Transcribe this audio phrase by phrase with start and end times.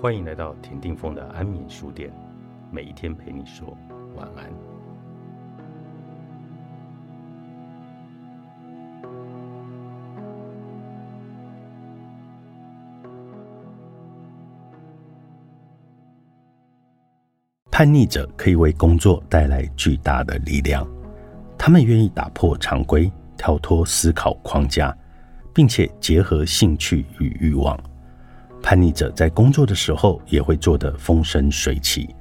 [0.00, 2.10] 欢迎来到田定峰的安眠书店，
[2.70, 3.76] 每一天陪你说
[4.16, 4.50] 晚安。
[17.70, 20.88] 叛逆者可以为工作带来巨大的力量，
[21.58, 24.96] 他们愿意打破常规，跳脱思考框架，
[25.52, 27.78] 并且结合兴趣与欲望。
[28.70, 32.14] 叛逆者在工作的时候也会做得风生水起，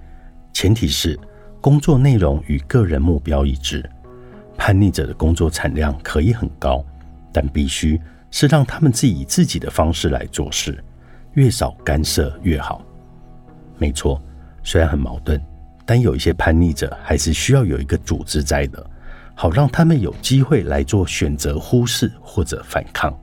[0.52, 1.16] 前提是
[1.62, 3.88] 工作内容与个人目标一致。
[4.58, 6.84] 叛逆者的工作产量可以很高，
[7.32, 10.84] 但必须是让他们自己以自己的方式来做事，
[11.34, 12.84] 越少干涉越好。
[13.78, 14.20] 没错，
[14.64, 15.40] 虽然很矛盾，
[15.86, 18.84] 但有一些叛逆者还是需要有一个组织在的，
[19.36, 23.16] 好让他们有机会来做选择、忽视或者反抗。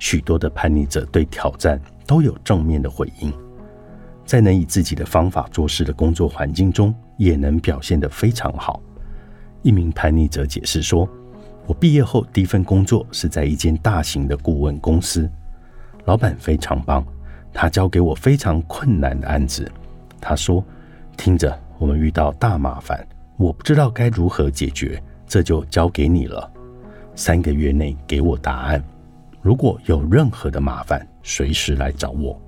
[0.00, 1.80] 许多的叛逆者对挑战。
[2.10, 3.32] 都有正面的回应，
[4.26, 8.82] 在能以自己的方法做事的工作环境中，也能表现得非常好。
[9.62, 11.08] 一名叛逆者解释说
[11.68, 15.30] ：“我毕业后第一份工作是在一间大型的顾问公司，
[16.04, 17.06] 老板非常棒，
[17.52, 19.70] 他交给我非常困难的案子。
[20.20, 20.64] 他说
[21.16, 26.50] ：‘听着，我们遇到大麻烦，我不知道该如何解决，这就交给你了。
[27.14, 28.82] 三个月内给我答案。’”
[29.40, 32.40] 如果有任何的麻烦，随时来找我。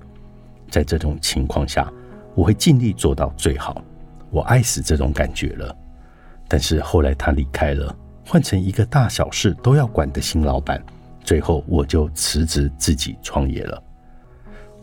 [0.69, 1.91] 在这种情况下，
[2.35, 3.83] 我会尽力做到最好。
[4.31, 5.75] 我爱死这种感觉了。
[6.47, 10.83] 但是后来他离开了，换成一个大小事都要管的新老板。
[11.23, 13.81] 最后我就辞职自己创业了。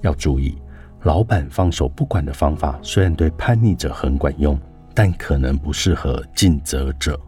[0.01, 0.57] 要注意，
[1.03, 4.59] 老板放手不管的方法虽然对叛逆者很管用，
[4.95, 7.21] 但可能不适合尽责者。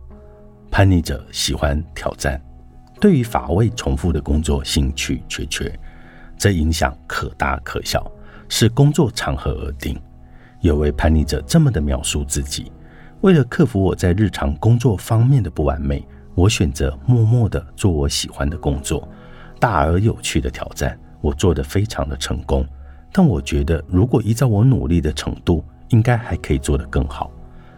[0.71, 2.41] 叛逆者喜欢挑战。
[2.99, 5.79] 对于乏味重复的工作兴趣缺缺，
[6.43, 8.05] 这影响可大可小，
[8.49, 9.97] 视工作场合而定。
[10.61, 12.73] 有位叛逆者这么的描述自己：
[13.21, 19.09] 为了克服我在日常工作方面的不完美，我选择默默的做我喜欢的工作，
[19.61, 22.67] 大而有趣的挑战，我做得非常的成功。
[23.13, 27.31] 但我觉得，如果依照我努力的程度，应该还可以做得更好。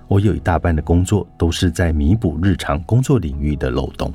[0.08, 4.10] 我有一大半的工作都是在弥补日常工作领域的漏洞。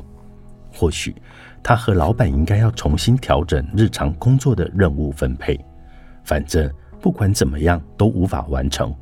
[0.79, 1.13] 或许
[1.61, 5.59] 他和老板应该要重新调整日常工作的任务分配，
[6.23, 8.95] 反正不管怎么样都无法完成，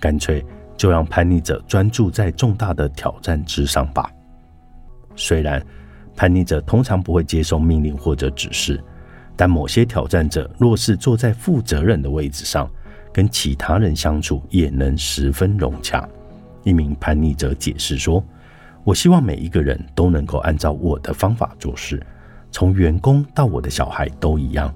[0.00, 0.44] 干脆
[0.76, 4.10] 就让叛逆者专注在重大的挑战之上吧。
[5.14, 5.64] 虽然
[6.16, 8.82] 叛逆者通常不会接受命令或者指示，
[9.36, 12.68] 但某些挑战者若是坐在负责任的位置上，
[13.12, 16.04] 跟其他人相处也能十分融洽。
[16.64, 18.20] 一名叛逆者解释说。
[18.84, 22.04] 我希望每一个人都能够按照我的方法做事，
[22.50, 24.74] 从员工到我的小孩都一样。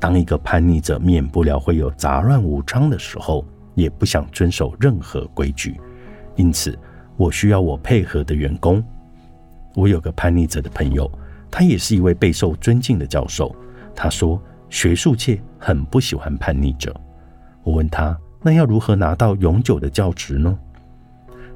[0.00, 3.44] 当一个叛逆者免不了会有杂乱无章的时候，
[3.74, 5.80] 也不想遵守任何规矩，
[6.34, 6.76] 因此
[7.16, 8.82] 我需要我配合的员工。
[9.74, 11.08] 我有个叛逆者的朋友，
[11.48, 13.54] 他也是一位备受尊敬的教授。
[13.94, 16.92] 他说，学术界很不喜欢叛逆者。
[17.62, 20.58] 我问他，那要如何拿到永久的教职呢？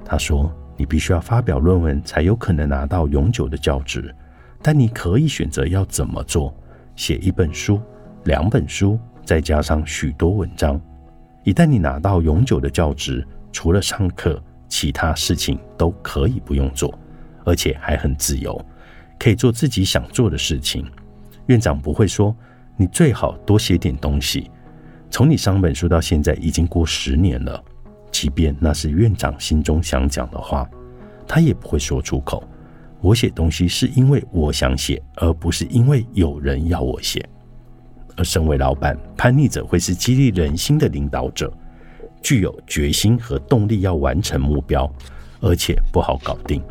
[0.04, 0.52] 他说。
[0.76, 4.14] 你必须要发表论文才有可能拿到永久的教职，
[4.62, 6.54] 但你可以选择要怎么做：
[6.96, 7.80] 写一本书、
[8.24, 10.80] 两本书，再加上许多文章。
[11.44, 16.98] 一旦你拿到永久的教职，除了上课，其他事情都可以不用做，
[17.44, 18.64] 而且还很自由，
[19.18, 20.84] 可以做自己想做的事情。
[21.46, 22.34] 院长不会说
[22.76, 24.50] 你最好多写点东西。
[25.10, 27.62] 从你上本书到现在已经过十年了。
[28.12, 30.68] 即便那是院长心中想讲的话，
[31.26, 32.44] 他也不会说出口。
[33.00, 37.28] 我写东西是因为我想写，而不是因为有人要我写。
[38.16, 41.52] 而身为老板，叛逆者会是激励人心的领导者，
[42.22, 44.88] 具有决心和动力要完成目标，
[45.40, 46.62] 而且不好搞定。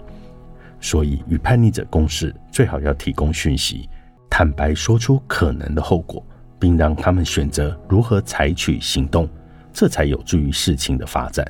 [0.80, 3.90] 所以，与叛逆者共事，最好要提供讯息，
[4.30, 6.24] 坦白说出可能的后果，
[6.60, 9.28] 并让他们选择如何采取行动。
[9.74, 11.46] 这才有助于事情的发展。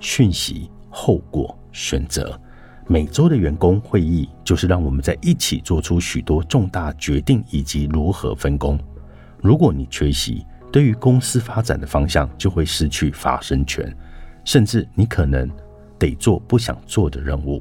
[0.00, 2.38] 讯息、后果、选择。
[2.88, 8.78] 每周的员工会议就是让我们在一起做出许多重大决定以及如何分工。
[9.42, 13.92] 如果你缺席，对于公司发展的方向就会失去发声权，
[14.44, 15.50] 甚至你可能
[15.98, 17.60] 得做不想做的任务。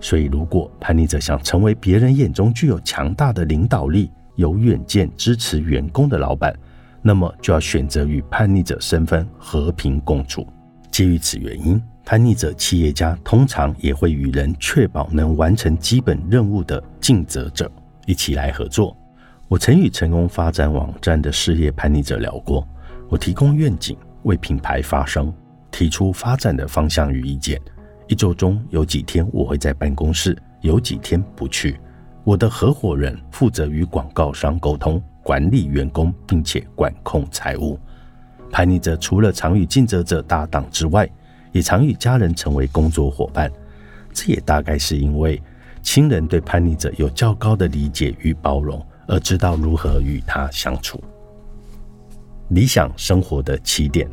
[0.00, 6.54] 所以，如果叛逆者想成为别人眼中具有强大的领导力、有远见、支持员工的老板，
[7.06, 10.46] 那么就要选择与叛逆者身份和平共处。
[10.90, 17.70] 基于此原因，叛逆者企业家通常也会与人确保能完成基本任务的尽责者
[18.06, 18.96] 一起来合作。
[19.48, 22.66] 我曾与成功发展网站的事业叛逆者聊过，
[23.10, 25.30] 我提供愿景，为品牌发声，
[25.70, 27.60] 提出发展的方向与意见。
[28.08, 31.78] 一周中有几天我会在办公室，有几天不去。
[32.24, 37.78] 我的合伙人负责与广告商沟通、管理员工，并且管控财务。
[38.50, 41.06] 叛逆者除了常与尽责者搭档之外，
[41.52, 43.52] 也常与家人成为工作伙伴。
[44.14, 45.40] 这也大概是因为
[45.82, 51.02] 亲人对叛逆者有较高的理解与包容，而知道如何与他相处。
[52.48, 54.08] 理想生活的起点，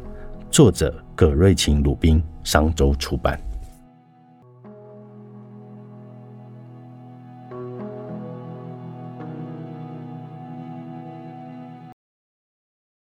[0.49, 3.39] 作者葛瑞琴鲁宾，商周出版。